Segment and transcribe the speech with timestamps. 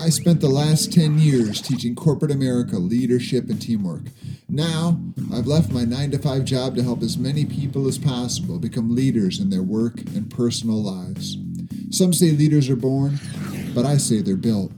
[0.00, 4.02] I spent the last 10 years teaching corporate America leadership and teamwork.
[4.48, 5.00] Now,
[5.32, 8.94] I've left my 9 to 5 job to help as many people as possible become
[8.94, 11.38] leaders in their work and personal lives.
[11.90, 13.18] Some say leaders are born,
[13.74, 14.72] but I say they're built.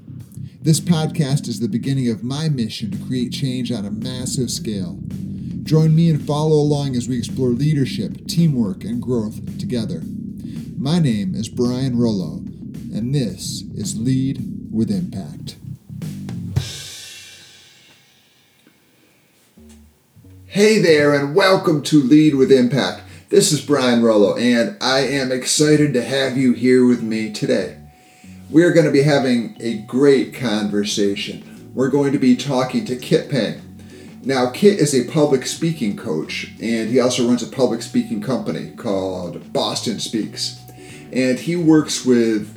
[0.60, 4.98] This podcast is the beginning of my mission to create change on a massive scale.
[5.62, 10.02] Join me and follow along as we explore leadership, teamwork, and growth together.
[10.76, 12.44] My name is Brian Rollo,
[12.96, 14.42] and this is Lead
[14.72, 15.56] with impact.
[20.46, 23.02] Hey there, and welcome to Lead with Impact.
[23.28, 27.76] This is Brian Rollo, and I am excited to have you here with me today.
[28.48, 31.70] We're going to be having a great conversation.
[31.74, 33.60] We're going to be talking to Kit Pang.
[34.22, 38.70] Now, Kit is a public speaking coach, and he also runs a public speaking company
[38.70, 40.58] called Boston Speaks.
[41.12, 42.55] And he works with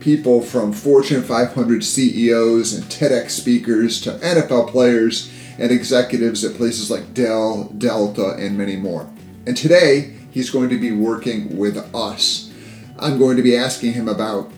[0.00, 6.90] people from Fortune 500 CEOs and TEDx speakers to NFL players and executives at places
[6.90, 9.08] like Dell, Delta, and many more.
[9.46, 12.52] And today, he's going to be working with us.
[12.98, 14.50] I'm going to be asking him about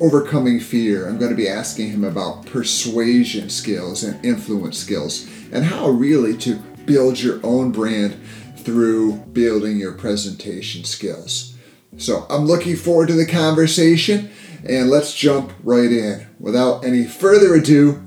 [0.00, 1.08] overcoming fear.
[1.08, 6.36] I'm going to be asking him about persuasion skills and influence skills and how really
[6.38, 8.18] to build your own brand
[8.56, 11.56] through building your presentation skills.
[11.98, 14.30] So I'm looking forward to the conversation.
[14.64, 16.24] And let's jump right in.
[16.38, 18.00] Without any further ado,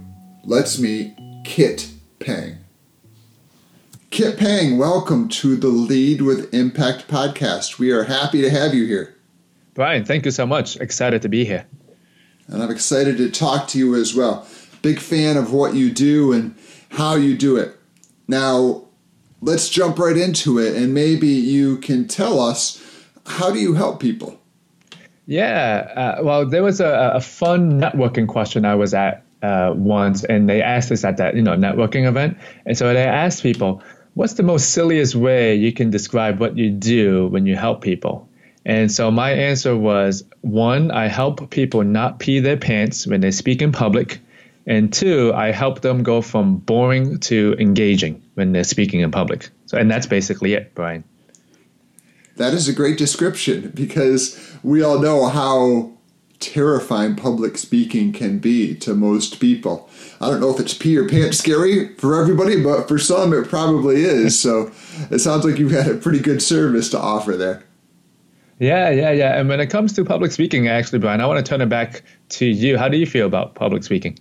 [0.45, 2.59] let's meet Kit Pang.
[4.09, 7.77] Kit Pang, welcome to the Lead with Impact podcast.
[7.77, 9.17] We are happy to have you here.
[9.73, 10.77] Brian, thank you so much.
[10.77, 11.65] Excited to be here.
[12.47, 14.47] And I'm excited to talk to you as well.
[14.81, 16.55] Big fan of what you do and
[16.87, 17.75] how you do it.
[18.29, 18.85] Now,
[19.41, 22.81] let's jump right into it and maybe you can tell us
[23.25, 24.39] how do you help people?
[25.27, 30.23] Yeah, uh, well, there was a, a, fun networking question I was at uh, once,
[30.23, 33.81] and they asked us at that you know networking event, and so they asked people,
[34.13, 38.29] "What's the most silliest way you can describe what you do when you help people?"
[38.65, 43.29] And so my answer was one, I help people not pee their pants when they
[43.31, 44.19] speak in public,
[44.67, 49.49] and two, I help them go from boring to engaging when they're speaking in public.
[49.67, 51.03] So, and that's basically it, Brian.
[52.37, 55.91] That is a great description because we all know how
[56.39, 59.89] terrifying public speaking can be to most people.
[60.19, 63.47] I don't know if it's pee or pants scary for everybody, but for some it
[63.47, 64.39] probably is.
[64.39, 64.71] So
[65.11, 67.63] it sounds like you've had a pretty good service to offer there.
[68.59, 69.39] Yeah, yeah, yeah.
[69.39, 72.03] And when it comes to public speaking, actually, Brian, I want to turn it back
[72.29, 72.77] to you.
[72.77, 74.17] How do you feel about public speaking?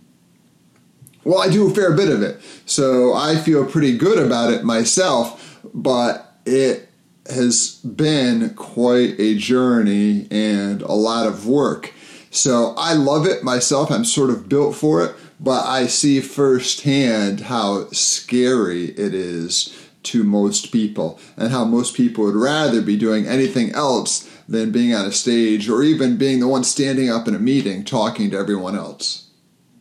[1.24, 2.40] Well, I do a fair bit of it.
[2.66, 6.88] So I feel pretty good about it myself, but it
[7.28, 11.92] has been quite a journey and a lot of work.
[12.30, 13.90] So I love it myself.
[13.90, 19.74] I'm sort of built for it, but I see firsthand how scary it is
[20.04, 24.94] to most people and how most people would rather be doing anything else than being
[24.94, 28.36] on a stage or even being the one standing up in a meeting talking to
[28.36, 29.23] everyone else.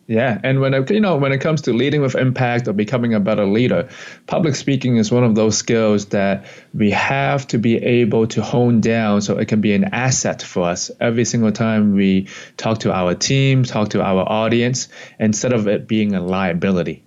[0.05, 3.13] Yeah, and when it, you know when it comes to leading with impact or becoming
[3.13, 3.87] a better leader,
[4.27, 8.81] public speaking is one of those skills that we have to be able to hone
[8.81, 12.27] down so it can be an asset for us every single time we
[12.57, 17.01] talk to our team, talk to our audience, instead of it being a liability.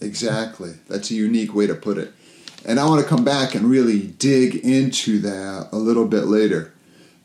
[0.00, 0.72] Exactly.
[0.88, 2.14] That's a unique way to put it.
[2.64, 6.72] And I want to come back and really dig into that a little bit later.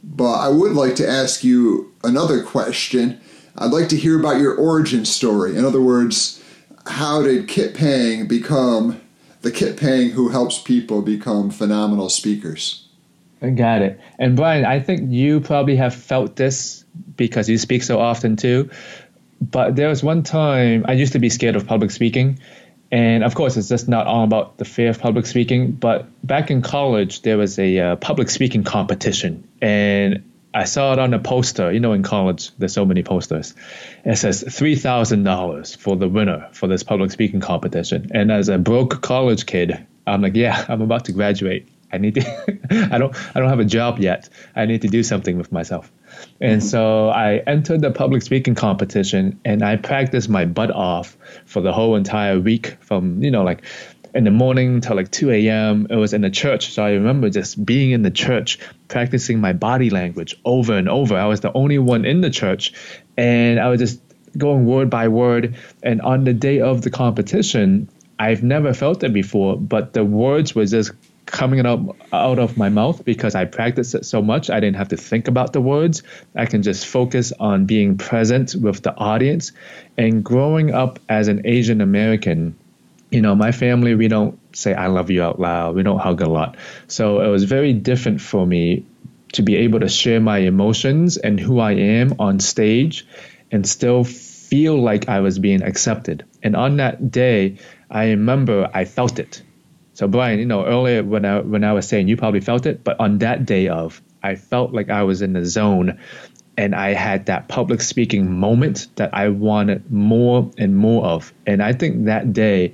[0.04, 3.22] But I would like to ask you another question
[3.58, 5.58] I'd like to hear about your origin story.
[5.58, 6.44] In other words,
[6.86, 9.02] how did Kit Pang become
[9.42, 12.88] the Kit Pang who helps people become phenomenal speakers?
[13.42, 14.00] I got it.
[14.20, 16.86] And Brian, I think you probably have felt this
[17.16, 18.70] because you speak so often too.
[19.40, 22.40] But there was one time I used to be scared of public speaking.
[22.92, 25.72] And of course, it's just not all about the fear of public speaking.
[25.72, 29.48] But back in college, there was a uh, public speaking competition.
[29.62, 30.24] And
[30.58, 31.72] I saw it on a poster.
[31.72, 33.54] You know, in college, there's so many posters.
[34.04, 38.10] It says three thousand dollars for the winner for this public speaking competition.
[38.12, 41.68] And as a broke college kid, I'm like, yeah, I'm about to graduate.
[41.92, 42.90] I need to.
[42.92, 43.16] I don't.
[43.36, 44.30] I don't have a job yet.
[44.56, 45.92] I need to do something with myself.
[46.42, 51.16] And so I entered the public speaking competition, and I practiced my butt off
[51.46, 52.78] for the whole entire week.
[52.80, 53.64] From you know, like
[54.14, 55.88] in the morning till like 2 a.m.
[55.90, 56.72] It was in the church.
[56.72, 61.16] So I remember just being in the church, practicing my body language over and over.
[61.16, 62.74] I was the only one in the church.
[63.18, 64.02] And I was just
[64.38, 65.56] going word by word.
[65.84, 67.90] And on the day of the competition,
[68.20, 70.92] I've never felt it before, but the words were just
[71.28, 74.50] coming out out of my mouth because I practiced it so much.
[74.50, 76.02] I didn't have to think about the words.
[76.36, 79.52] I can just focus on being present with the audience.
[79.98, 82.56] And growing up as an Asian American,
[83.10, 85.76] you know, my family we don't say I love you out loud.
[85.76, 86.58] We don't hug a lot.
[86.88, 88.86] So it was very different for me
[89.34, 93.06] to be able to share my emotions and who I am on stage
[93.52, 96.26] and still feel like I was being accepted.
[96.44, 97.58] And on that day,
[97.90, 99.42] I remember I felt it.
[99.94, 102.84] So Brian, you know, earlier when I when I was saying you probably felt it,
[102.84, 106.00] but on that day of, I felt like I was in the zone
[106.58, 111.32] and I had that public speaking moment that I wanted more and more of.
[111.46, 112.74] And I think that day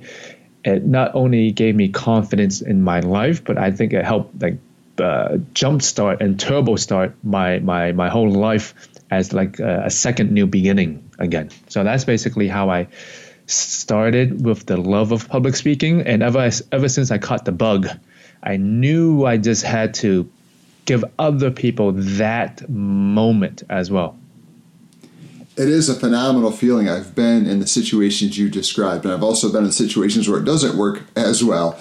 [0.64, 4.58] it not only gave me confidence in my life, but I think it helped like
[4.98, 8.74] uh, jumpstart and turbo start my my my whole life
[9.10, 11.50] as like a, a second new beginning again.
[11.68, 12.88] So that's basically how I
[13.46, 17.88] started with the love of public speaking, and ever ever since I caught the bug,
[18.42, 20.30] I knew I just had to
[20.84, 24.18] give other people that moment as well.
[25.56, 26.88] It is a phenomenal feeling.
[26.88, 30.44] I've been in the situations you described, and I've also been in situations where it
[30.44, 31.80] doesn't work as well.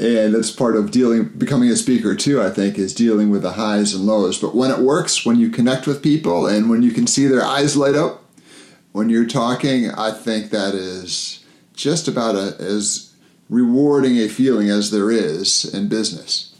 [0.00, 2.42] And that's part of dealing, becoming a speaker too.
[2.42, 4.40] I think is dealing with the highs and lows.
[4.40, 7.44] But when it works, when you connect with people, and when you can see their
[7.44, 8.24] eyes light up
[8.92, 11.44] when you're talking, I think that is
[11.74, 13.12] just about a, as
[13.50, 16.53] rewarding a feeling as there is in business.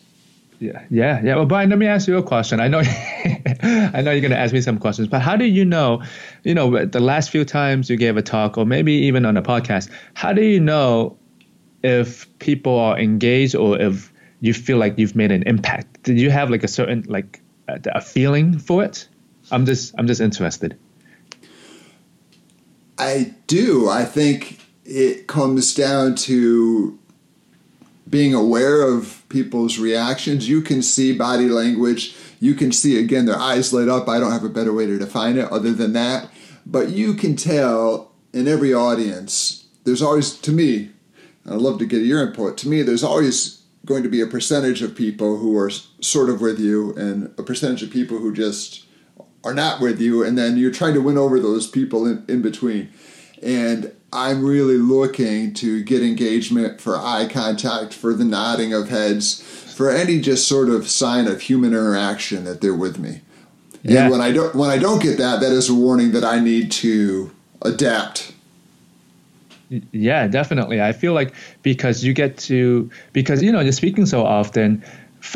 [0.64, 1.36] Yeah, yeah, yeah.
[1.36, 2.58] Well, Brian, let me ask you a question.
[2.58, 2.78] I know,
[3.62, 6.02] I know you're going to ask me some questions, but how do you know,
[6.42, 9.42] you know, the last few times you gave a talk, or maybe even on a
[9.42, 11.18] podcast, how do you know
[11.82, 16.02] if people are engaged or if you feel like you've made an impact?
[16.02, 19.06] Did you have like a certain like a feeling for it?
[19.50, 20.78] I'm just, I'm just interested.
[22.96, 23.90] I do.
[23.90, 26.98] I think it comes down to
[28.08, 30.48] being aware of people's reactions.
[30.48, 32.14] You can see body language.
[32.40, 34.08] You can see, again, their eyes lit up.
[34.08, 36.30] I don't have a better way to define it other than that.
[36.66, 40.90] But you can tell in every audience, there's always, to me,
[41.46, 42.56] I'd love to get your input.
[42.58, 46.40] To me, there's always going to be a percentage of people who are sort of
[46.40, 48.86] with you and a percentage of people who just
[49.44, 52.40] are not with you, and then you're trying to win over those people in, in
[52.40, 52.90] between.
[53.42, 59.42] And I'm really looking to get engagement for eye contact, for the nodding of heads,
[59.74, 63.22] for any just sort of sign of human interaction that they're with me.
[63.82, 64.02] Yeah.
[64.02, 66.38] And when I don't when I don't get that, that is a warning that I
[66.38, 67.30] need to
[67.62, 68.32] adapt.
[69.90, 70.80] Yeah, definitely.
[70.80, 74.84] I feel like because you get to because you know you're speaking so often,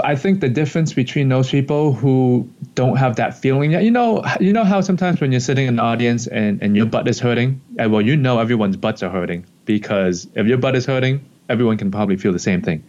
[0.03, 4.25] I think the difference between those people who don't have that feeling yet, you know,
[4.41, 7.19] you know how sometimes when you're sitting in the audience and, and your butt is
[7.19, 11.25] hurting, and well, you know everyone's butts are hurting because if your butt is hurting,
[11.49, 12.85] everyone can probably feel the same thing.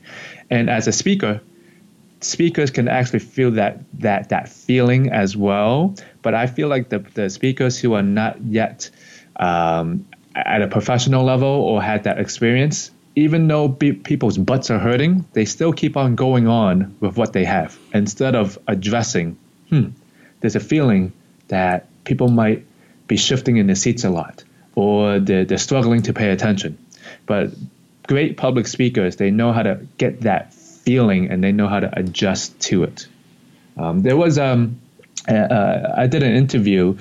[0.49, 1.41] And as a speaker,
[2.21, 5.95] speakers can actually feel that that that feeling as well.
[6.21, 8.89] But I feel like the the speakers who are not yet
[9.37, 10.05] um,
[10.35, 15.25] at a professional level or had that experience, even though be- people's butts are hurting,
[15.33, 19.37] they still keep on going on with what they have instead of addressing,
[19.69, 19.87] hmm,
[20.39, 21.11] there's a feeling
[21.49, 22.65] that people might
[23.07, 24.43] be shifting in their seats a lot
[24.75, 26.77] or they're, they're struggling to pay attention.
[27.25, 27.51] But
[28.07, 31.99] great public speakers, they know how to get that feeling and they know how to
[31.99, 33.05] adjust to it.
[33.75, 34.79] Um, there was, um,
[35.27, 36.97] I did an interview,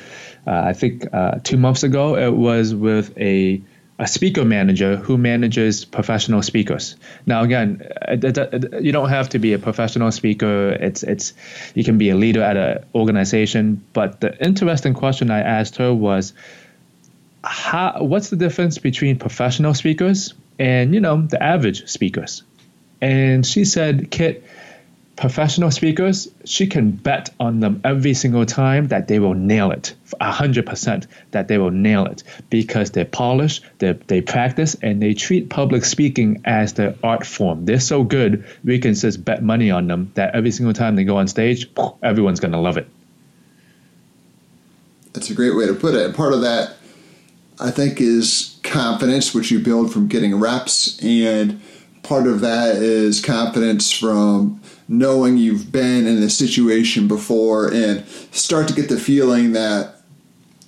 [0.48, 2.16] uh, I think uh, two months ago.
[2.16, 3.62] It was with a
[3.98, 6.94] a speaker manager who manages professional speakers.
[7.26, 10.70] Now, again, uh, you don't have to be a professional speaker.
[10.70, 11.32] It's it's
[11.74, 13.84] you can be a leader at an organization.
[13.92, 16.32] But the interesting question I asked her was,
[17.42, 22.44] how, what's the difference between professional speakers and you know the average speakers?
[23.00, 24.44] And she said, Kit
[25.18, 29.92] professional speakers, she can bet on them every single time that they will nail it,
[30.20, 35.50] 100% that they will nail it because they're polished, they they practice, and they treat
[35.50, 37.64] public speaking as their art form.
[37.64, 41.02] They're so good, we can just bet money on them that every single time they
[41.02, 41.68] go on stage,
[42.00, 42.88] everyone's going to love it.
[45.14, 46.06] That's a great way to put it.
[46.06, 46.76] And part of that,
[47.58, 50.96] I think, is confidence, which you build from getting reps.
[51.02, 51.60] And
[52.04, 58.66] part of that is confidence from knowing you've been in a situation before and start
[58.68, 59.94] to get the feeling that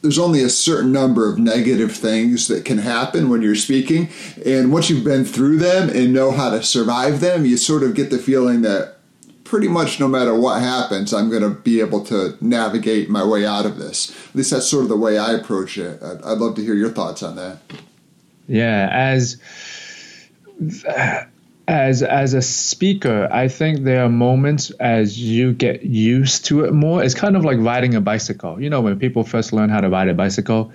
[0.03, 4.09] there's only a certain number of negative things that can happen when you're speaking.
[4.45, 7.95] And once you've been through them and know how to survive them, you sort of
[7.95, 8.97] get the feeling that
[9.45, 13.45] pretty much no matter what happens, I'm going to be able to navigate my way
[13.45, 14.11] out of this.
[14.29, 16.03] At least that's sort of the way I approach it.
[16.03, 17.59] I'd, love to hear your thoughts on that.
[18.47, 19.41] Yeah, as
[21.71, 26.73] as as a speaker, I think there are moments as you get used to it
[26.73, 27.03] more.
[27.05, 28.61] It's kind of like riding a bicycle.
[28.61, 30.73] You know, when people first learn how to ride a bicycle,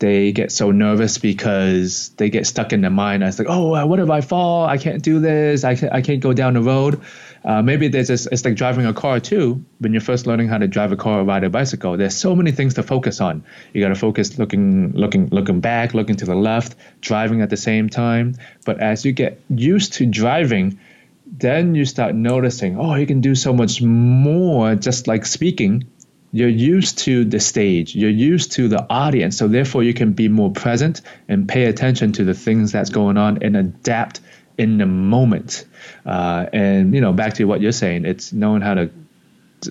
[0.00, 3.22] they get so nervous because they get stuck in their mind.
[3.22, 4.66] It's like, oh, what if I fall?
[4.66, 5.64] I can't do this.
[5.64, 7.00] I can't, I can't go down the road.
[7.44, 9.62] Uh, maybe there's this, it's like driving a car too.
[9.78, 12.34] When you're first learning how to drive a car or ride a bicycle, there's so
[12.34, 13.44] many things to focus on.
[13.74, 17.58] You got to focus looking, looking, looking back, looking to the left, driving at the
[17.58, 18.36] same time.
[18.64, 20.78] But as you get used to driving,
[21.26, 25.84] then you start noticing, oh, you can do so much more just like speaking.
[26.32, 30.28] You're used to the stage, you're used to the audience, so therefore you can be
[30.28, 34.20] more present and pay attention to the things that's going on and adapt
[34.58, 35.64] in the moment.
[36.06, 38.90] Uh, and you know, back to what you're saying, it's knowing how to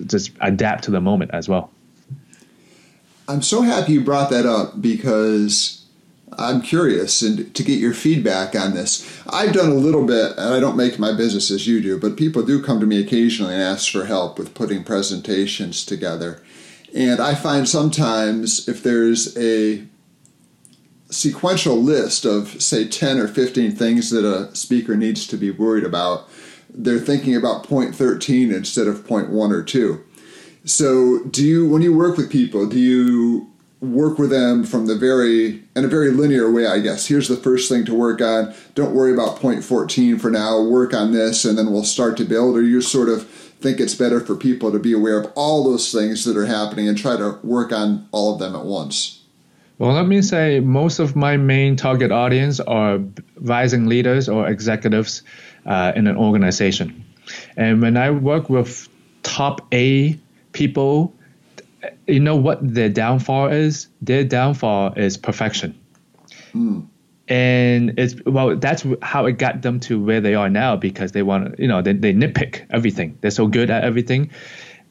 [0.06, 1.72] just adapt to the moment as well.
[3.28, 5.86] I'm so happy you brought that up because
[6.38, 9.08] I'm curious and to get your feedback on this.
[9.30, 12.18] I've done a little bit, and I don't make my business as you do, but
[12.18, 16.42] people do come to me occasionally and ask for help with putting presentations together.
[16.96, 19.84] And I find sometimes if there's a
[21.13, 25.84] sequential list of, say, 10 or 15 things that a speaker needs to be worried
[25.84, 26.27] about,
[26.70, 30.03] they're thinking about point 13 instead of point 1 or 2.
[30.65, 33.51] So, do you, when you work with people, do you
[33.82, 37.08] work with them from the very, in a very linear way, I guess?
[37.08, 38.53] Here's the first thing to work on.
[38.74, 40.62] Don't worry about point 14 for now.
[40.62, 42.55] Work on this, and then we'll start to build.
[42.55, 45.91] Or you sort of think it's better for people to be aware of all those
[45.91, 49.23] things that are happening and try to work on all of them at once?
[49.77, 53.00] Well, let me say most of my main target audience are
[53.38, 55.24] rising leaders or executives
[55.65, 57.06] uh, in an organization.
[57.58, 58.88] And when I work with
[59.24, 60.20] top A
[60.51, 61.13] people,
[62.08, 63.88] you know what their downfall is?
[64.01, 65.80] Their downfall is perfection.
[66.53, 66.88] Mm.
[67.27, 71.24] And it's well, that's how it got them to where they are now because they
[71.24, 73.18] want to, you know, they, they nitpick everything.
[73.22, 74.30] They're so good at everything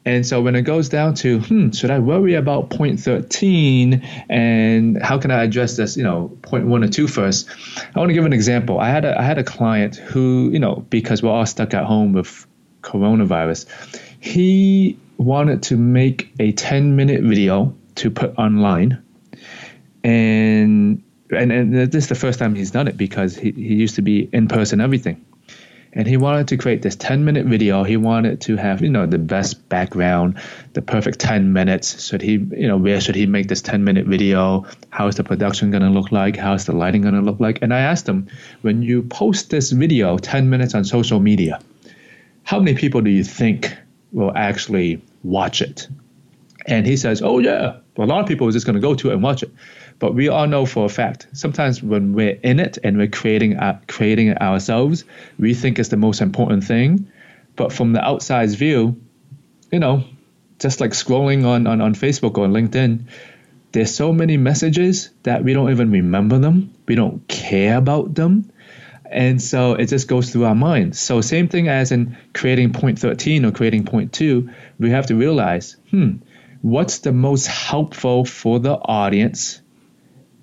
[0.04, 5.00] and so when it goes down to, hmm, should I worry about point 13 and
[5.00, 7.48] how can I address this, you know, point one or two first?
[7.94, 8.80] I want to give an example.
[8.80, 11.84] I had a, I had a client who, you know, because we're all stuck at
[11.84, 12.46] home with
[12.82, 13.66] coronavirus,
[14.18, 19.00] he wanted to make a 10 minute video to put online.
[20.02, 23.94] And, and, and this is the first time he's done it because he, he used
[23.94, 25.24] to be in person everything
[25.94, 27.84] and he wanted to create this 10 minute video.
[27.84, 30.40] He wanted to have you know the best background
[30.72, 32.06] the perfect 10 minutes.
[32.06, 34.64] Should he you know where should he make this 10 minute video?
[34.90, 36.36] How is the production going to look like?
[36.36, 37.60] How is the lighting going to look like?
[37.62, 38.28] And i asked him
[38.62, 41.60] when you post this video 10 minutes on social media
[42.44, 43.76] how many people do you think
[44.12, 45.88] will actually watch it?
[46.66, 49.10] And he says oh yeah a lot of people are just going to go to
[49.10, 49.52] it and watch it
[49.98, 53.58] but we all know for a fact, sometimes when we're in it and we're creating
[53.86, 55.04] creating it ourselves,
[55.38, 57.10] we think it's the most important thing.
[57.56, 59.00] But from the outside view,
[59.70, 60.04] you know,
[60.58, 63.04] just like scrolling on, on, on Facebook or LinkedIn,
[63.72, 66.74] there's so many messages that we don't even remember them.
[66.86, 68.50] We don't care about them.
[69.10, 70.98] And so it just goes through our minds.
[70.98, 75.14] So same thing as in creating point 13 or creating point 2, we have to
[75.14, 76.16] realize, hmm,
[76.60, 79.61] what's the most helpful for the audience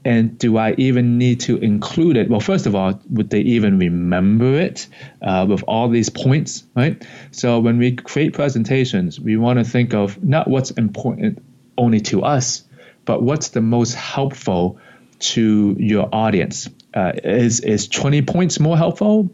[0.05, 2.29] and do I even need to include it?
[2.29, 4.87] Well, first of all, would they even remember it
[5.21, 7.05] uh, with all these points, right?
[7.31, 11.43] So when we create presentations, we want to think of not what's important
[11.77, 12.63] only to us,
[13.05, 14.79] but what's the most helpful
[15.19, 16.69] to your audience.
[16.93, 19.29] Uh, is is 20 points more helpful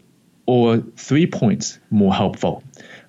[0.45, 2.63] or three points more helpful,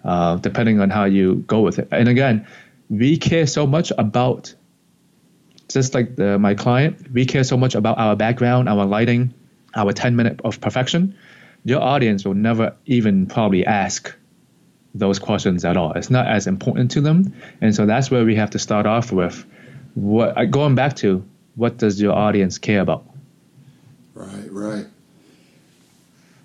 [0.04, 1.88] uh, depending on how you go with it.
[1.90, 2.46] And again,
[2.88, 4.54] we care so much about
[5.68, 9.34] just like the, my client, we care so much about our background, our lighting,
[9.74, 11.16] our 10 minute of perfection.
[11.64, 14.14] Your audience will never even probably ask
[14.94, 15.92] those questions at all.
[15.92, 17.34] It's not as important to them.
[17.60, 19.44] And so that's where we have to start off with
[19.94, 23.04] what uh, going back to what does your audience care about?
[24.14, 24.86] Right, right.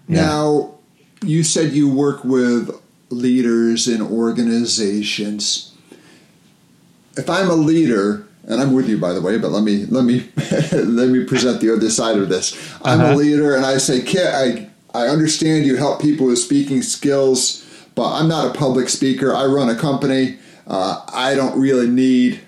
[0.07, 0.21] Yeah.
[0.21, 0.75] Now,
[1.23, 2.71] you said you work with
[3.09, 5.73] leaders in organizations.
[7.17, 10.03] If I'm a leader and I'm with you by the way, but let me let
[10.03, 10.29] me
[10.71, 12.53] let me present the other side of this.
[12.83, 13.13] I'm uh-huh.
[13.13, 17.65] a leader, and I say, Kit, I I understand you help people with speaking skills,
[17.95, 19.33] but I'm not a public speaker.
[19.33, 20.37] I run a company.
[20.67, 22.41] Uh, I don't really need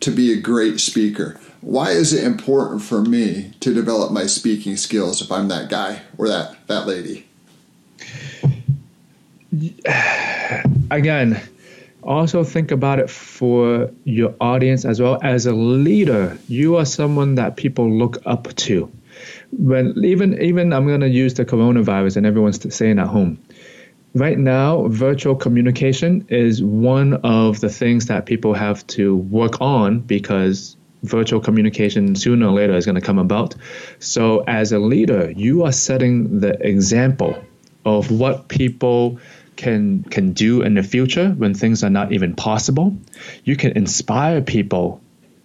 [0.00, 1.38] to be a great speaker.
[1.60, 6.02] Why is it important for me to develop my speaking skills if I'm that guy
[6.18, 7.26] or that that lady?
[10.90, 11.40] Again,
[12.06, 17.34] also think about it for your audience as well as a leader you are someone
[17.34, 18.90] that people look up to
[19.52, 23.38] When even even I'm going to use the coronavirus and everyone's staying at home.
[24.14, 30.00] Right now, virtual communication is one of the things that people have to work on
[30.00, 33.56] because virtual communication sooner or later is going to come about.
[33.98, 37.36] So, as a leader, you are setting the example
[37.84, 39.18] of what people
[39.56, 42.96] can can do in the future when things are not even possible.
[43.44, 45.00] You can inspire people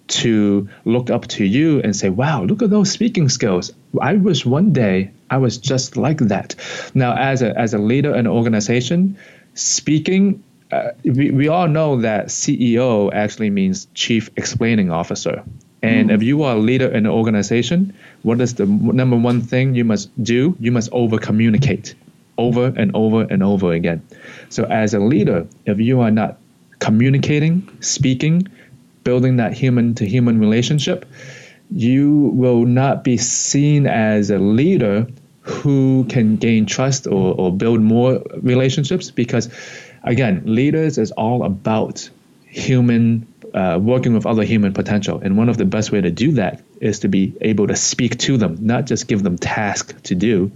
[0.08, 3.72] to look up to you and say, "Wow, look at those speaking skills.
[4.02, 6.56] I wish one day I was just like that."
[6.94, 9.18] Now, as a as a leader in an organization,
[9.54, 15.44] speaking uh, we, we all know that CEO actually means Chief Explaining Officer.
[15.82, 16.14] And mm.
[16.14, 19.86] if you are a leader in an organization, what is the number one thing you
[19.86, 20.56] must do?
[20.60, 21.96] You must over communicate
[22.40, 24.02] over and over and over again.
[24.50, 26.38] So, as a leader, if you are not
[26.80, 28.48] communicating, speaking,
[29.04, 31.06] building that human to human relationship,
[31.72, 35.08] you will not be seen as a leader
[35.42, 39.50] who can gain trust or, or build more relationships because
[40.04, 42.10] again, leaders is all about
[42.46, 45.20] human uh, working with other human potential.
[45.24, 48.18] And one of the best way to do that is to be able to speak
[48.20, 50.52] to them, not just give them tasks to do,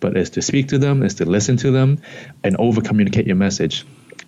[0.00, 2.00] but is to speak to them, is to listen to them,
[2.42, 3.86] and over communicate your message.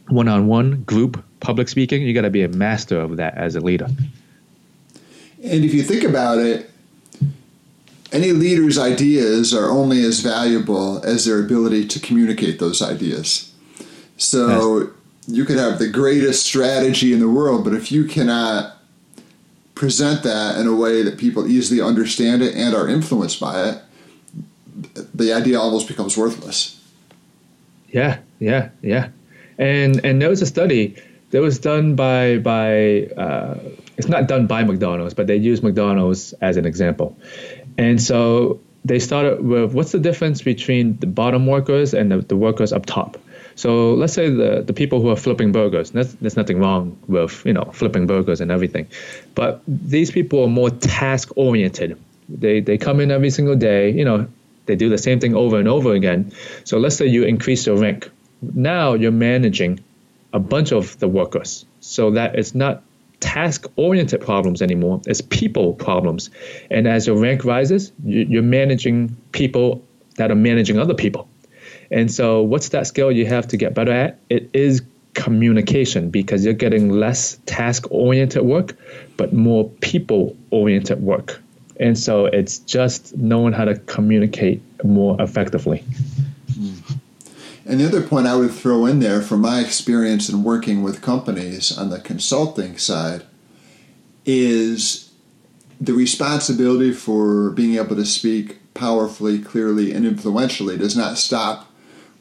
[0.09, 3.57] One on one, group, public speaking, you got to be a master of that as
[3.57, 3.89] a leader.
[5.43, 6.71] And if you think about it,
[8.13, 13.53] any leader's ideas are only as valuable as their ability to communicate those ideas.
[14.19, 14.89] So yes.
[15.27, 18.77] you could have the greatest strategy in the world, but if you cannot
[19.75, 23.83] present that in a way that people easily understand it and are influenced by it,
[25.15, 26.81] the idea almost becomes worthless.
[27.89, 29.09] Yeah, yeah, yeah.
[29.59, 30.97] And and there was a study
[31.31, 33.59] that was done by by uh,
[33.97, 37.17] it's not done by McDonald's, but they use McDonald's as an example.
[37.79, 42.37] And so they started with what's the difference between the bottom workers and the, the
[42.37, 43.19] workers up top.
[43.55, 47.45] So let's say the, the people who are flipping burgers, there's, there's nothing wrong with
[47.45, 48.89] you know flipping burgers and everything,
[49.35, 51.99] but these people are more task oriented.
[52.29, 54.27] They they come in every single day, you know,
[54.67, 56.33] they do the same thing over and over again.
[56.65, 58.11] So let's say you increase your rank.
[58.41, 59.81] Now you're managing
[60.33, 62.83] a bunch of the workers, so that it's not
[63.23, 66.31] task oriented problems anymore, it's people problems.
[66.71, 69.85] And as your rank rises, you're managing people
[70.17, 71.29] that are managing other people.
[71.91, 74.19] And so, what's that skill you have to get better at?
[74.29, 74.83] It is
[75.15, 78.77] communication because you're getting less task oriented work,
[79.17, 81.41] but more people oriented work.
[81.79, 85.85] And so, it's just knowing how to communicate more effectively.
[86.55, 86.75] Hmm.
[87.65, 91.01] And the other point I would throw in there from my experience in working with
[91.01, 93.23] companies on the consulting side
[94.27, 95.11] is
[95.81, 101.71] the responsibility for being able to speak powerfully, clearly, and influentially does not stop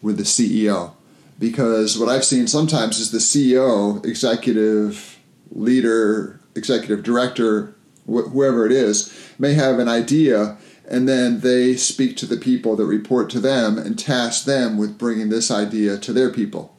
[0.01, 0.91] with the CEO.
[1.39, 5.19] Because what I've seen sometimes is the CEO, executive
[5.51, 7.75] leader, executive director,
[8.11, 10.57] wh- whoever it is, may have an idea
[10.91, 14.97] and then they speak to the people that report to them and task them with
[14.97, 16.75] bringing this idea to their people.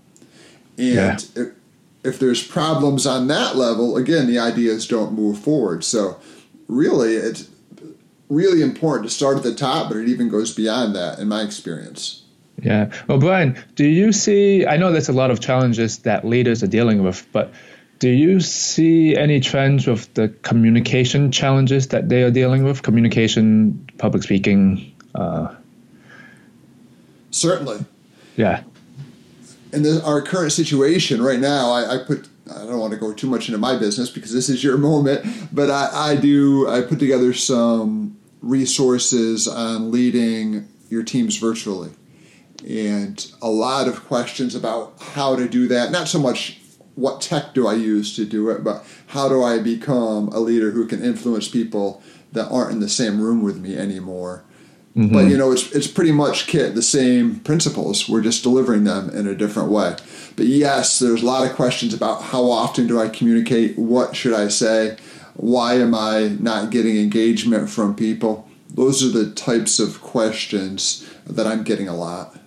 [0.76, 0.94] And
[1.34, 1.42] yeah.
[1.42, 1.48] if,
[2.04, 5.82] if there's problems on that level, again, the ideas don't move forward.
[5.82, 6.20] So,
[6.68, 7.48] really, it's
[8.28, 11.40] really important to start at the top, but it even goes beyond that, in my
[11.40, 12.22] experience.
[12.60, 12.92] Yeah.
[13.08, 14.66] Well, Brian, do you see?
[14.66, 17.52] I know there's a lot of challenges that leaders are dealing with, but
[18.02, 22.82] do you see any trends with the communication challenges that they are dealing with?
[22.82, 24.92] Communication, public speaking.
[25.14, 25.54] Uh,
[27.30, 27.84] Certainly.
[28.34, 28.64] Yeah.
[29.72, 33.12] In the, our current situation right now, I, I put I don't want to go
[33.12, 36.80] too much into my business because this is your moment, but I, I do I
[36.80, 41.90] put together some resources on leading your teams virtually
[42.68, 45.92] and a lot of questions about how to do that.
[45.92, 46.58] Not so much
[46.94, 50.70] what tech do I use to do it, but how do I become a leader
[50.72, 52.02] who can influence people
[52.32, 54.44] that aren't in the same room with me anymore.
[54.96, 55.14] Mm-hmm.
[55.14, 58.08] But you know, it's it's pretty much kit the same principles.
[58.08, 59.96] We're just delivering them in a different way.
[60.36, 63.78] But yes, there's a lot of questions about how often do I communicate?
[63.78, 64.96] What should I say?
[65.34, 68.48] Why am I not getting engagement from people?
[68.68, 72.38] Those are the types of questions that I'm getting a lot.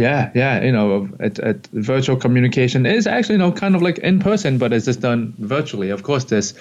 [0.00, 3.98] Yeah, yeah, you know, at, at virtual communication is actually, you know, kind of like
[3.98, 5.90] in person, but it's just done virtually.
[5.90, 6.54] Of course, there's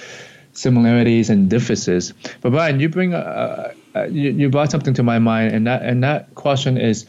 [0.51, 2.13] similarities and differences.
[2.41, 5.83] But Brian, you bring, uh, uh, you, you brought something to my mind, and that
[5.83, 7.05] and that question is,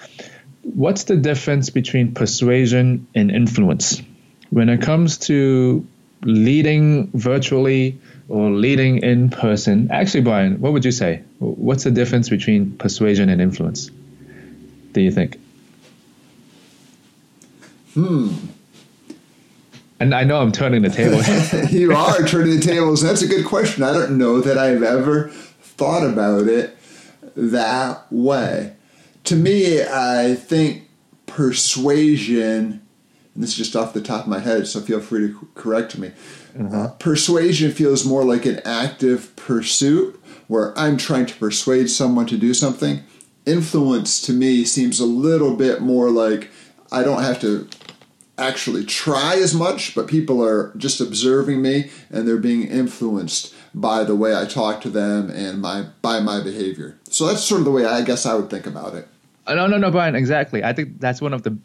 [0.62, 4.00] what's the difference between persuasion and influence
[4.50, 5.84] when it comes to
[6.22, 9.90] leading virtually or leading in person.
[9.90, 11.22] Actually, Brian, what would you say?
[11.38, 13.90] What's the difference between persuasion and influence?
[14.92, 15.38] Do you think?
[17.94, 18.28] Hmm.
[19.98, 21.26] And I know I'm turning the tables.
[21.72, 23.02] you are turning the tables.
[23.02, 23.82] That's a good question.
[23.82, 26.76] I don't know that I've ever thought about it
[27.36, 28.74] that way.
[29.24, 30.88] To me, I think
[31.26, 32.82] persuasion,
[33.34, 35.98] and this is just off the top of my head, so feel free to correct
[35.98, 36.12] me.
[36.58, 36.88] Uh-huh.
[36.98, 42.54] Persuasion feels more like an active pursuit where I'm trying to persuade someone to do
[42.54, 43.02] something.
[43.46, 46.50] Influence to me seems a little bit more like
[46.90, 47.68] I don't have to
[48.40, 54.02] actually try as much, but people are just observing me and they're being influenced by
[54.02, 56.98] the way I talk to them and my by my behavior.
[57.04, 59.06] So that's sort of the way I guess I would think about it.
[59.46, 60.14] Uh, no, no, no, Brian.
[60.14, 60.64] Exactly.
[60.64, 61.56] I think that's one of the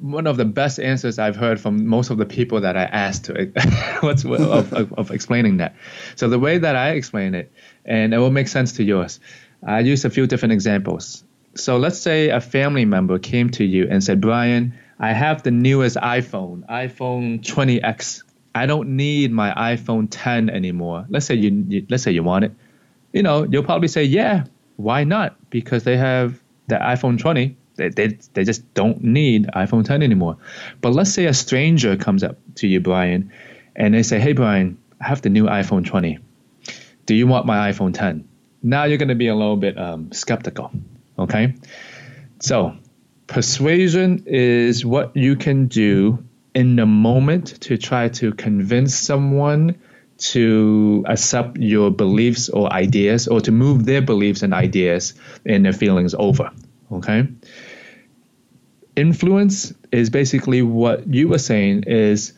[0.00, 3.24] one of the best answers I've heard from most of the people that I asked
[3.26, 3.52] to
[4.00, 5.74] what's of, of, of explaining that.
[6.16, 7.52] So the way that I explain it,
[7.84, 9.20] and it will make sense to yours.
[9.62, 11.24] I use a few different examples.
[11.54, 15.50] So let's say a family member came to you and said, Brian, I have the
[15.50, 18.22] newest iPhone, iPhone 20X.
[18.54, 21.06] I don't need my iPhone 10 anymore.
[21.08, 22.52] Let's say you, you let's say you want it.
[23.12, 24.44] You know, you'll probably say, yeah,
[24.76, 25.36] why not?
[25.50, 27.56] Because they have the iPhone 20.
[27.76, 30.36] They, they, they just don't need iPhone 10 anymore.
[30.80, 33.32] But let's say a stranger comes up to you, Brian,
[33.74, 36.18] and they say, hey, Brian, I have the new iPhone 20.
[37.06, 38.28] Do you want my iPhone 10?
[38.62, 40.70] Now you're going to be a little bit um, skeptical.
[41.18, 41.54] Okay.
[42.40, 42.76] So
[43.26, 49.76] persuasion is what you can do in the moment to try to convince someone
[50.16, 55.72] to accept your beliefs or ideas or to move their beliefs and ideas and their
[55.72, 56.50] feelings over.
[56.92, 57.28] Okay?
[58.94, 62.32] Influence is basically what you were saying is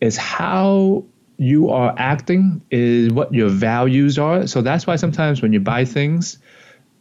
[0.00, 1.04] is how
[1.38, 4.46] you are acting is what your values are.
[4.46, 6.38] So that's why sometimes when you buy things,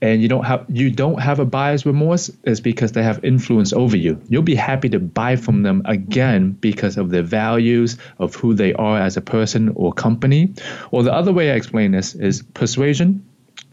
[0.03, 3.71] and you don't have you don't have a buyer's remorse is because they have influence
[3.71, 4.21] over you.
[4.27, 8.73] You'll be happy to buy from them again because of their values of who they
[8.73, 10.55] are as a person or company.
[10.91, 13.25] Or the other way I explain this is persuasion.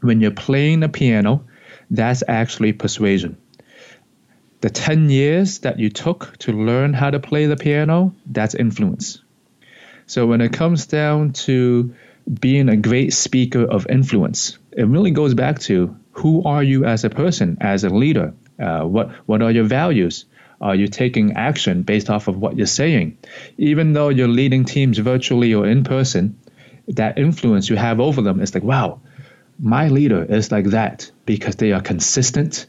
[0.03, 1.47] When you're playing the piano,
[1.91, 3.37] that's actually persuasion.
[4.61, 9.21] The 10 years that you took to learn how to play the piano, that's influence.
[10.07, 11.93] So when it comes down to
[12.41, 17.05] being a great speaker of influence, it really goes back to who are you as
[17.05, 18.35] a person, as a leader?
[18.59, 20.27] Uh, what what are your values?
[20.61, 23.17] Are you taking action based off of what you're saying?
[23.57, 26.39] Even though you're leading teams virtually or in person,
[26.89, 29.01] that influence you have over them is like, wow,
[29.59, 32.67] my leader is like that because they are consistent.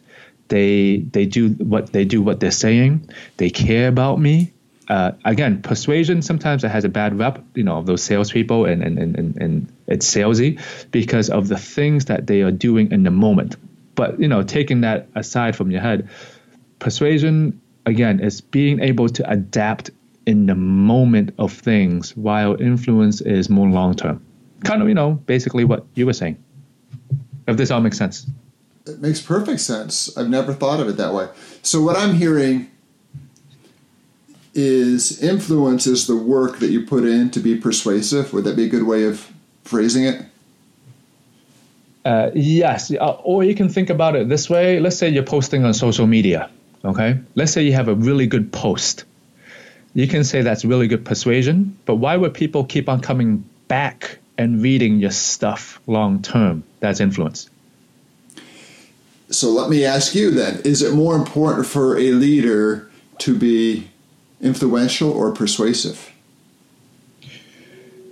[0.48, 3.10] They they do what they do what they're saying.
[3.38, 4.51] They care about me
[4.92, 8.84] uh, again, persuasion sometimes it has a bad rep, you know, of those salespeople, and
[8.84, 10.60] and, and, and it's salesy
[10.92, 13.56] because of the things that they are doing in the moment.
[13.96, 16.10] But you know, taking that aside from your head,
[16.80, 19.92] persuasion again is being able to adapt
[20.26, 24.22] in the moment of things, while influence is more long term.
[24.66, 26.44] Kind of, you know, basically what you were saying.
[27.48, 28.30] If this all makes sense.
[28.86, 30.18] It makes perfect sense.
[30.18, 31.30] I've never thought of it that way.
[31.62, 32.71] So what I'm hearing
[34.54, 38.34] is influence is the work that you put in to be persuasive.
[38.34, 39.32] Would that be a good way of
[39.64, 40.26] phrasing it?
[42.04, 44.80] Uh, yes, uh, or you can think about it this way.
[44.80, 46.50] Let's say you're posting on social media.
[46.84, 49.06] Okay, let's say you have a really good post.
[49.94, 54.18] You can say that's really good persuasion, but why would people keep on coming back
[54.38, 56.64] and reading your stuff long term?
[56.80, 57.50] That's influence.
[59.30, 63.91] So let me ask you then: Is it more important for a leader to be
[64.42, 66.12] influential or persuasive?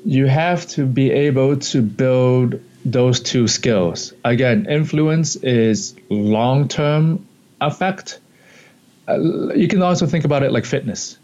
[0.05, 4.13] You have to be able to build those two skills.
[4.23, 7.27] Again, influence is long term
[7.59, 8.19] effect.
[9.07, 11.17] Uh, you can also think about it like fitness.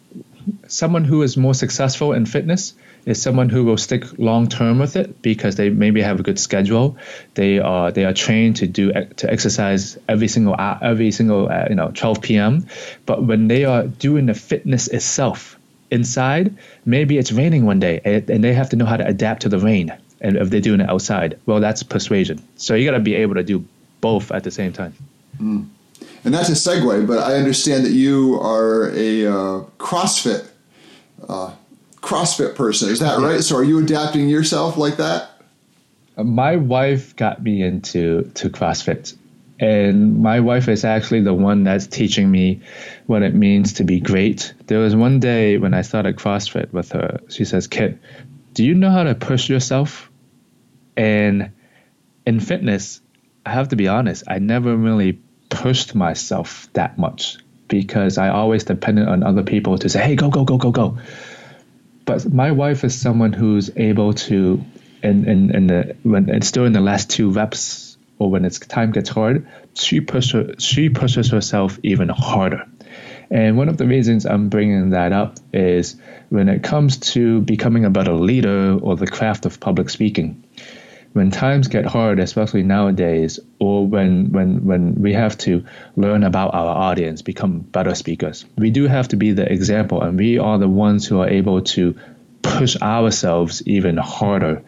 [0.68, 2.74] Someone who is more successful in fitness
[3.06, 6.40] is someone who will stick long term with it because they maybe have a good
[6.40, 6.98] schedule.
[7.36, 11.66] They are they are trained to do to exercise every single hour, every single uh,
[11.70, 12.68] you know 12 p.m.
[13.06, 15.58] But when they are doing the fitness itself
[15.92, 19.50] inside, maybe it's raining one day and they have to know how to adapt to
[19.50, 19.96] the rain.
[20.22, 22.42] And if they're doing it outside, well, that's persuasion.
[22.56, 23.66] So you got to be able to do
[24.02, 24.94] both at the same time.
[25.40, 25.68] Mm.
[26.24, 30.48] And that's a segue, but I understand that you are a uh, CrossFit
[31.30, 31.54] uh,
[32.06, 32.90] CrossFit person.
[32.90, 33.44] Is that right?
[33.44, 35.30] So are you adapting yourself like that?
[36.18, 39.18] My wife got me into to CrossFit.
[39.60, 42.62] And my wife is actually the one that's teaching me
[43.06, 44.54] what it means to be great.
[44.68, 47.98] There was one day when I started CrossFit with her, she says, Kit,
[48.54, 50.12] do you know how to push yourself?
[50.98, 51.52] And
[52.26, 53.02] in fitness,
[53.46, 57.38] I have to be honest, I never really pushed myself that much
[57.68, 60.98] because I always depended on other people to say, hey, go, go, go, go, go.
[62.06, 64.64] But my wife is someone who's able to,
[65.02, 68.92] in, in, in the, when it's during the last two reps or when it's time
[68.92, 72.68] gets hard, she, push her, she pushes herself even harder.
[73.32, 75.96] And one of the reasons I'm bringing that up is
[76.30, 80.44] when it comes to becoming a better leader or the craft of public speaking,
[81.16, 85.64] when times get hard, especially nowadays, or when, when, when we have to
[85.96, 90.20] learn about our audience, become better speakers, we do have to be the example, and
[90.20, 91.98] we are the ones who are able to
[92.42, 94.62] push ourselves even harder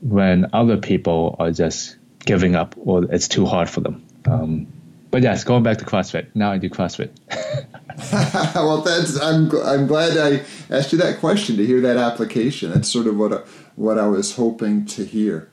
[0.00, 4.02] when other people are just giving up or it's too hard for them.
[4.24, 4.68] Um,
[5.10, 6.28] but yes, going back to CrossFit.
[6.34, 7.10] Now I do CrossFit.
[8.54, 12.70] well, that's I'm I'm glad I asked you that question to hear that application.
[12.70, 15.49] That's sort of what what I was hoping to hear.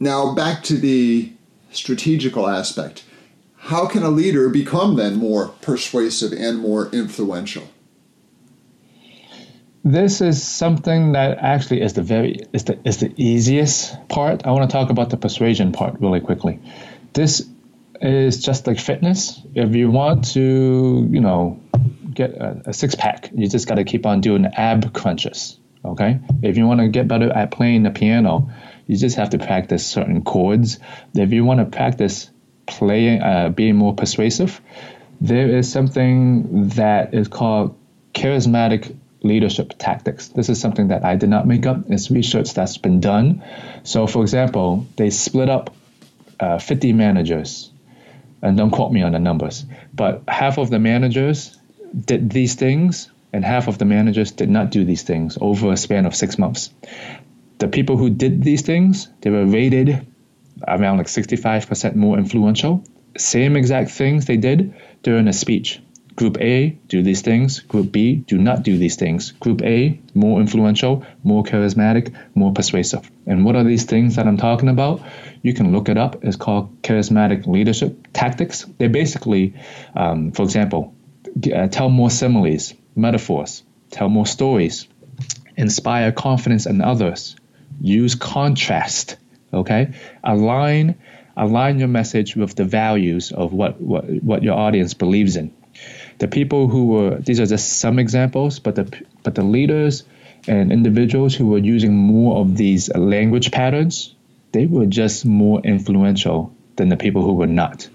[0.00, 1.30] Now, back to the
[1.70, 3.04] strategical aspect.
[3.56, 7.64] How can a leader become then more persuasive and more influential?
[9.84, 14.46] This is something that actually is the very is the is the easiest part.
[14.46, 16.58] I want to talk about the persuasion part really quickly.
[17.12, 17.46] This
[18.00, 19.40] is just like fitness.
[19.54, 21.60] If you want to, you know,
[22.12, 25.58] get a, a six pack, you just got to keep on doing ab crunches.
[25.84, 26.18] Okay.
[26.42, 28.50] If you want to get better at playing the piano,
[28.90, 30.80] you just have to practice certain chords.
[31.14, 32.28] If you want to practice
[32.66, 34.60] playing, uh, being more persuasive,
[35.20, 37.78] there is something that is called
[38.12, 40.30] charismatic leadership tactics.
[40.30, 41.88] This is something that I did not make up.
[41.88, 43.44] It's research that's been done.
[43.84, 45.72] So, for example, they split up
[46.40, 47.70] uh, 50 managers,
[48.42, 51.56] and don't quote me on the numbers, but half of the managers
[51.94, 55.76] did these things, and half of the managers did not do these things over a
[55.76, 56.70] span of six months
[57.60, 60.06] the people who did these things, they were rated
[60.66, 62.82] around like 65% more influential.
[63.16, 65.80] Same exact things they did during a speech.
[66.16, 67.60] Group A, do these things.
[67.60, 69.32] Group B, do not do these things.
[69.32, 73.10] Group A, more influential, more charismatic, more persuasive.
[73.26, 75.02] And what are these things that I'm talking about?
[75.42, 76.24] You can look it up.
[76.24, 78.64] It's called charismatic leadership tactics.
[78.78, 79.54] They basically,
[79.94, 80.94] um, for example,
[81.54, 84.88] uh, tell more similes, metaphors, tell more stories,
[85.56, 87.36] inspire confidence in others,
[87.80, 89.16] use contrast
[89.52, 89.92] okay?
[90.24, 90.96] Align
[91.36, 95.52] align your message with the values of what, what what your audience believes in.
[96.18, 100.04] The people who were these are just some examples but the but the leaders
[100.48, 104.14] and individuals who were using more of these language patterns
[104.52, 107.88] they were just more influential than the people who were not.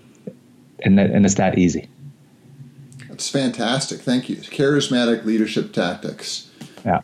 [0.79, 1.89] And that, and it's that easy.
[3.09, 3.99] It's fantastic.
[3.99, 4.37] Thank you.
[4.37, 6.49] Charismatic leadership tactics.
[6.85, 7.01] Yeah.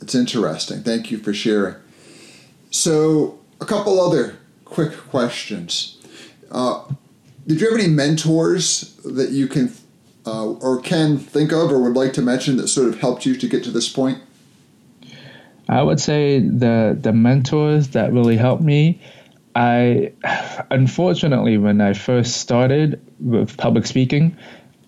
[0.00, 0.82] It's interesting.
[0.82, 1.76] Thank you for sharing
[2.76, 4.36] so, a couple other
[4.66, 5.96] quick questions.
[6.50, 6.84] Uh,
[7.46, 9.72] did you have any mentors that you can
[10.26, 13.34] uh, or can think of or would like to mention that sort of helped you
[13.36, 14.18] to get to this point?
[15.68, 19.00] I would say the the mentors that really helped me.
[19.54, 20.12] I
[20.70, 24.36] unfortunately when I first started with public speaking,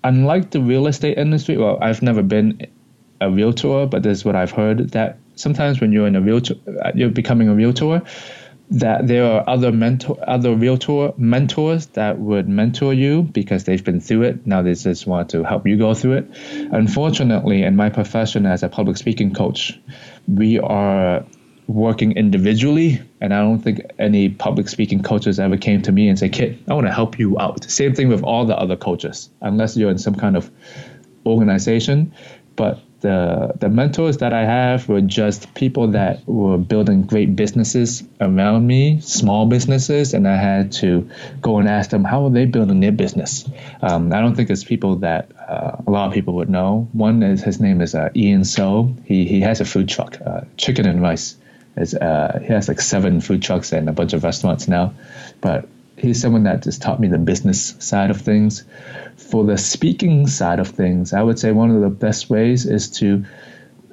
[0.04, 2.66] unlike the real estate industry, well, I've never been
[3.20, 6.54] a realtor, but this is what I've heard that sometimes when you're in a realtor,
[6.84, 8.02] uh, you're becoming a realtor,
[8.70, 14.00] that there are other mentor, other realtor mentors that would mentor you because they've been
[14.00, 14.46] through it.
[14.46, 16.30] Now they just want to help you go through it.
[16.70, 19.78] Unfortunately, in my profession as a public speaking coach,
[20.26, 21.24] we are
[21.66, 26.18] working individually, and I don't think any public speaking coaches ever came to me and
[26.18, 29.30] say, "Kit, I want to help you out." Same thing with all the other coaches,
[29.40, 30.50] unless you're in some kind of
[31.26, 32.12] organization.
[32.56, 38.02] But the the mentors that I have were just people that were building great businesses
[38.20, 41.08] around me, small businesses, and I had to
[41.40, 43.48] go and ask them how are they building their business.
[43.80, 46.88] Um, I don't think it's people that uh, a lot of people would know.
[46.92, 48.94] One is his name is uh, Ian So.
[49.04, 51.36] He he has a food truck, uh, chicken and rice.
[51.76, 54.94] Is uh, he has like seven food trucks and a bunch of restaurants now,
[55.40, 58.64] but he's someone that just taught me the business side of things
[59.30, 62.88] for the speaking side of things, I would say one of the best ways is
[62.98, 63.24] to,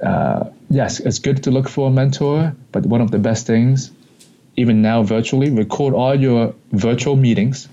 [0.01, 3.91] uh, yes, it's good to look for a mentor, but one of the best things,
[4.55, 7.67] even now virtually, record all your virtual meetings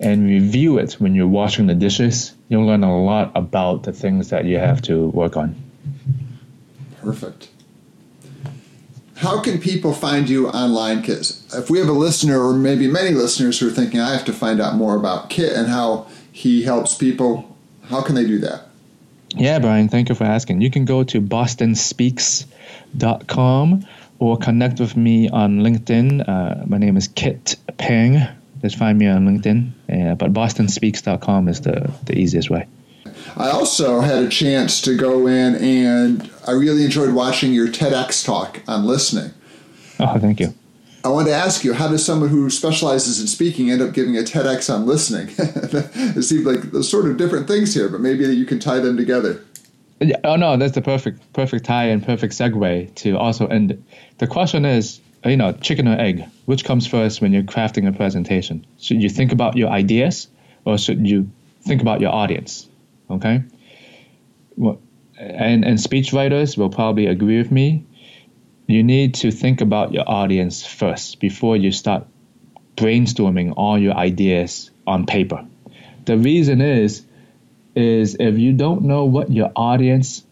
[0.00, 2.34] and review it when you're washing the dishes.
[2.48, 5.54] You'll learn a lot about the things that you have to work on.
[7.00, 7.48] Perfect.
[9.16, 11.32] how can people find you online, Kit?
[11.54, 14.32] If we have a listener, or maybe many listeners who are thinking, I have to
[14.32, 18.66] find out more about Kit and how he helps people, how can they do that?
[19.36, 20.62] Yeah, Brian, thank you for asking.
[20.62, 23.86] You can go to bostonspeaks.com
[24.18, 26.28] or connect with me on LinkedIn.
[26.28, 28.26] Uh, my name is Kit Pang.
[28.62, 29.70] Just find me on LinkedIn.
[29.88, 32.66] Uh, but bostonspeaks.com is the, the easiest way.
[33.36, 38.24] I also had a chance to go in and I really enjoyed watching your TEDx
[38.24, 39.32] talk on listening.
[40.00, 40.52] Oh, thank you.
[41.04, 44.16] I wanted to ask you, how does someone who specializes in speaking end up giving
[44.16, 45.28] a TEDx on listening?
[45.38, 48.96] it seems like those sort of different things here, but maybe you can tie them
[48.96, 49.44] together.
[50.24, 53.84] Oh no, that's the perfect perfect tie and perfect segue to also end.
[54.18, 56.24] The question is, you know, chicken or egg?
[56.46, 58.66] Which comes first when you're crafting a presentation?
[58.78, 60.28] Should you think about your ideas,
[60.64, 61.30] or should you
[61.62, 62.68] think about your audience?
[63.10, 63.42] Okay.
[64.56, 64.80] Well,
[65.18, 67.84] and and speech writers will probably agree with me.
[68.66, 72.06] You need to think about your audience first before you start
[72.76, 75.46] brainstorming all your ideas on paper.
[76.06, 77.04] The reason is
[77.74, 80.24] is if you don't know what your audience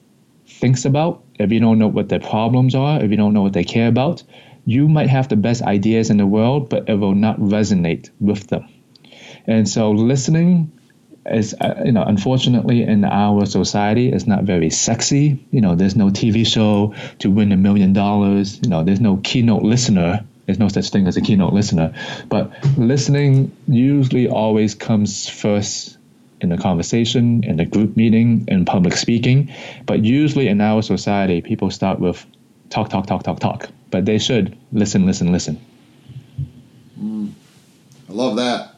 [0.47, 3.53] thinks about, if you don't know what their problems are, if you don't know what
[3.53, 4.23] they care about,
[4.65, 8.47] you might have the best ideas in the world, but it will not resonate with
[8.47, 8.69] them.
[9.47, 10.71] And so listening
[11.27, 15.45] is uh, you know unfortunately in our society it's not very sexy.
[15.51, 18.59] You know there's no tv show to win a million dollars.
[18.63, 20.25] You know there's no keynote listener.
[20.47, 21.95] There's no such thing as a keynote listener.
[22.29, 25.97] But listening usually always comes first
[26.41, 29.53] in a conversation in a group meeting in public speaking.
[29.87, 32.27] But usually in our society people start with
[32.71, 33.69] talk talk talk talk talk.
[33.91, 35.61] But they should listen listen listen.
[36.99, 37.33] Mm,
[38.09, 38.72] i love that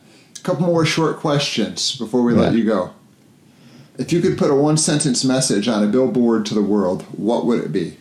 [0.45, 2.41] couple more short questions before we yeah.
[2.41, 2.93] let you go.
[3.99, 7.47] If you could put a one sentence message on a billboard to the world, what
[7.47, 7.97] would it be?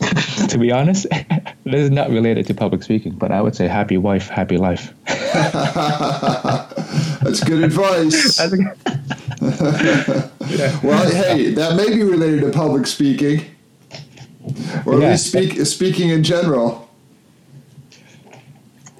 [0.48, 1.06] to be honest,
[1.64, 4.92] this is not related to public speaking, but I would say happy wife, happy life.
[7.22, 8.38] That's good advice.
[10.82, 13.44] well, hey, that may be related to public speaking,
[14.84, 16.89] or at least speak, speaking in general.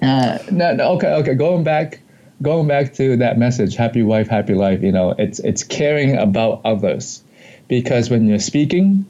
[0.01, 1.35] Uh, no, no, okay, okay.
[1.35, 1.99] Going back,
[2.41, 4.81] going back to that message, happy wife, happy life.
[4.81, 7.23] You know, it's it's caring about others,
[7.67, 9.05] because when you're speaking,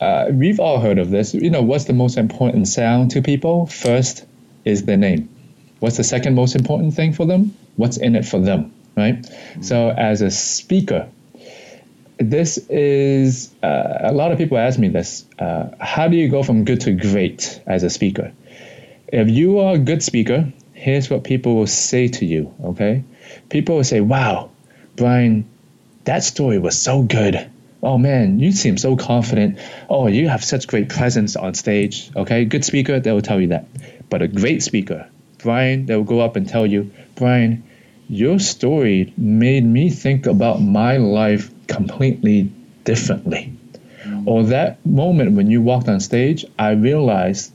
[0.00, 1.34] uh, we've all heard of this.
[1.34, 3.66] You know, what's the most important sound to people?
[3.66, 4.24] First
[4.64, 5.28] is their name.
[5.80, 7.56] What's the second most important thing for them?
[7.76, 9.20] What's in it for them, right?
[9.20, 9.62] Mm-hmm.
[9.62, 11.08] So as a speaker,
[12.18, 15.24] this is uh, a lot of people ask me this.
[15.38, 18.32] Uh, how do you go from good to great as a speaker?
[19.12, 23.04] If you are a good speaker, here's what people will say to you, okay?
[23.48, 24.50] People will say, wow,
[24.96, 25.48] Brian,
[26.04, 27.50] that story was so good.
[27.82, 29.58] Oh man, you seem so confident.
[29.88, 32.10] Oh, you have such great presence on stage.
[32.14, 33.66] Okay, good speaker, they will tell you that.
[34.08, 37.64] But a great speaker, Brian, they will go up and tell you, Brian,
[38.08, 42.52] your story made me think about my life completely
[42.84, 43.52] differently.
[44.04, 44.26] Mm.
[44.26, 47.52] Or that moment when you walked on stage, I realized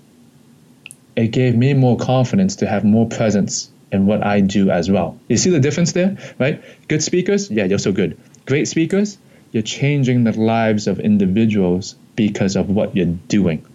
[1.15, 5.17] it gave me more confidence to have more presence in what I do as well.
[5.27, 6.63] You see the difference there, right?
[6.87, 8.19] Good speakers, yeah, you're so good.
[8.45, 9.17] Great speakers,
[9.51, 13.65] you're changing the lives of individuals because of what you're doing.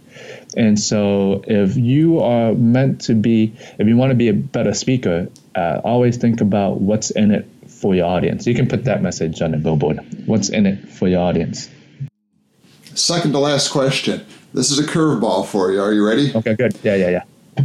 [0.56, 4.74] And so, if you are meant to be, if you want to be a better
[4.74, 8.46] speaker, uh, always think about what's in it for your audience.
[8.46, 10.00] You can put that message on a billboard.
[10.26, 11.70] What's in it for your audience?
[12.94, 14.24] Second to last question.
[14.52, 15.80] This is a curveball for you.
[15.80, 16.32] Are you ready?
[16.34, 16.76] Okay, good.
[16.82, 17.22] Yeah, yeah, yeah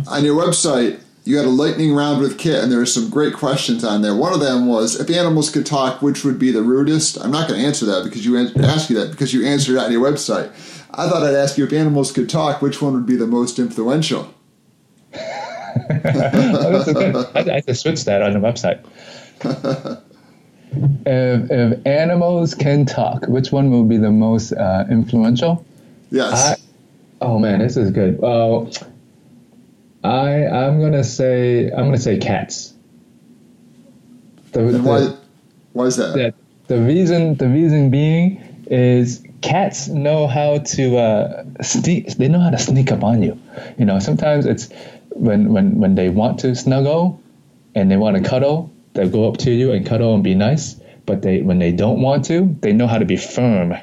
[0.08, 3.34] on your website, you had a lightning round with Kit, and there were some great
[3.34, 4.16] questions on there.
[4.16, 7.18] One of them was, if animals could talk, which would be the rudest?
[7.18, 9.86] I'm not going to answer that because you asked you that because you answered that
[9.86, 10.50] on your website.
[10.92, 13.60] I thought I'd ask you if animals could talk, which one would be the most
[13.60, 14.34] influential?
[15.14, 15.92] I,
[17.36, 18.86] I just switched that on the website.
[21.06, 25.66] if, if animals can talk, which one will be the most uh, influential?
[26.12, 26.34] Yes.
[26.34, 26.56] I,
[27.22, 28.20] oh man, this is good.
[28.20, 28.72] Well,
[30.04, 32.74] I I'm gonna say I'm gonna say cats.
[34.52, 35.16] The, the, why
[35.74, 36.14] why is that?
[36.14, 36.34] The,
[36.68, 42.16] the reason the reason being is cats know how to uh, sneak.
[42.18, 43.40] They know how to sneak up on you.
[43.78, 44.70] You know, sometimes it's
[45.10, 47.22] when when when they want to snuggle
[47.74, 50.76] and they want to cuddle, they'll go up to you and cuddle and be nice.
[51.06, 53.76] But they when they don't want to, they know how to be firm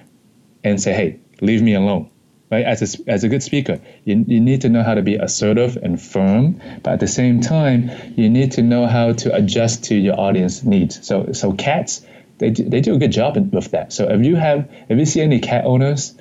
[0.65, 2.11] and say, "Hey, leave me alone."
[2.53, 2.67] right?
[2.67, 5.77] As a, as a good speaker, you, you need to know how to be assertive
[5.77, 9.97] and firm, but at the same time, you need to know how to adjust to
[9.97, 11.05] your audience needs.
[11.05, 12.05] So, so cats,
[12.39, 13.93] they do, they do a good job with that.
[13.93, 16.15] So if you have, if you see any cat owners,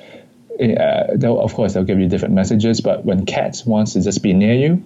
[0.60, 0.64] uh,
[1.20, 2.80] yeah, of course they'll give you different messages.
[2.80, 4.86] But when cats wants to just be near you,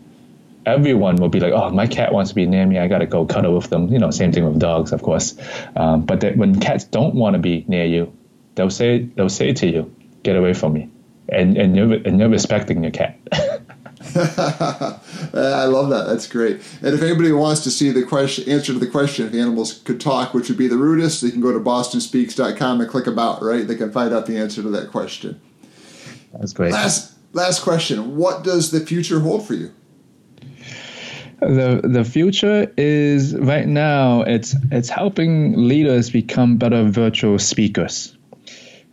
[0.65, 2.77] everyone will be like, "Oh, my cat wants to be near me.
[2.77, 5.35] I gotta go cuddle with them." You know, same thing with dogs, of course.
[5.75, 8.13] Um, but they, when cats don't want to be near you,
[8.55, 10.89] they'll say they'll say to you, "Get away from me,"
[11.29, 13.19] and and you're and you're respecting your cat.
[14.15, 16.05] I love that.
[16.07, 16.61] That's great.
[16.81, 19.99] And if anybody wants to see the question, answer to the question, if animals could
[19.99, 23.41] talk, which would be the rudest, they can go to bostonspeaks.com and click about.
[23.41, 25.41] Right, they can find out the answer to that question.
[26.33, 26.71] That's great.
[26.71, 28.15] Last last question.
[28.15, 29.73] What does the future hold for you?
[31.47, 38.17] The the future is right now it's it's helping leaders become better virtual speakers.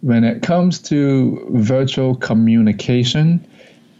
[0.02, 3.46] When it comes to virtual communication,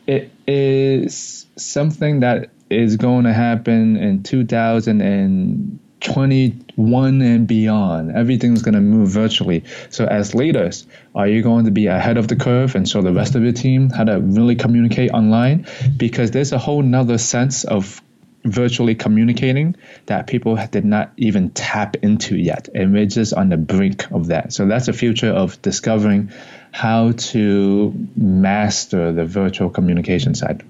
[0.07, 8.13] it is something that is going to happen in 2021 and beyond.
[8.13, 9.65] Everything's going to move virtually.
[9.89, 13.13] So, as leaders, are you going to be ahead of the curve and show the
[13.13, 15.67] rest of your team how to really communicate online?
[15.97, 18.03] Because there's a whole nother sense of
[18.45, 19.77] virtually communicating
[20.07, 22.69] that people did not even tap into yet.
[22.75, 24.53] And we're just on the brink of that.
[24.53, 26.31] So that's the future of discovering
[26.73, 30.65] how to master the virtual communication side.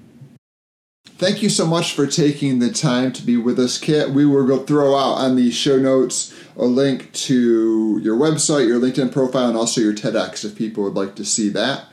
[1.17, 4.09] Thank you so much for taking the time to be with us, Kit.
[4.09, 8.79] We will go throw out on the show notes a link to your website, your
[8.79, 11.85] LinkedIn profile, and also your TEDx if people would like to see that.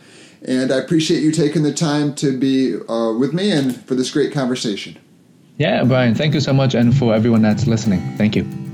[0.42, 4.10] And I appreciate you taking the time to be uh, with me and for this
[4.10, 4.98] great conversation.
[5.61, 8.69] Yeah, Brian, thank you so much, and for everyone that's listening, thank you.